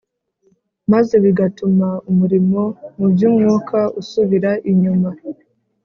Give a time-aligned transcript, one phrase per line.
[0.91, 2.61] maze bigatuma umurimo
[2.97, 5.09] mu by’umwuka usubira inyuma